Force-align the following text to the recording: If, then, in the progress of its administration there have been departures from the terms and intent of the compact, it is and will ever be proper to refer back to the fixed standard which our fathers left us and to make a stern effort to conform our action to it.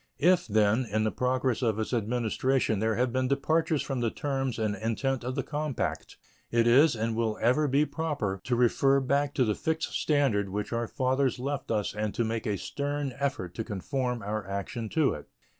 If, 0.17 0.47
then, 0.47 0.85
in 0.91 1.03
the 1.03 1.11
progress 1.11 1.61
of 1.61 1.77
its 1.77 1.93
administration 1.93 2.79
there 2.79 2.95
have 2.95 3.13
been 3.13 3.27
departures 3.27 3.83
from 3.83 3.99
the 3.99 4.09
terms 4.09 4.57
and 4.57 4.75
intent 4.75 5.23
of 5.23 5.35
the 5.35 5.43
compact, 5.43 6.17
it 6.49 6.65
is 6.65 6.95
and 6.95 7.15
will 7.15 7.37
ever 7.39 7.67
be 7.67 7.85
proper 7.85 8.41
to 8.45 8.55
refer 8.55 8.99
back 8.99 9.35
to 9.35 9.45
the 9.45 9.53
fixed 9.53 9.91
standard 9.93 10.49
which 10.49 10.73
our 10.73 10.87
fathers 10.87 11.37
left 11.37 11.69
us 11.69 11.93
and 11.93 12.15
to 12.15 12.23
make 12.23 12.47
a 12.47 12.57
stern 12.57 13.13
effort 13.19 13.53
to 13.53 13.63
conform 13.63 14.23
our 14.23 14.43
action 14.49 14.89
to 14.89 15.13
it. 15.13 15.29